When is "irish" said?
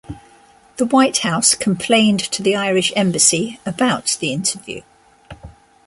2.55-2.91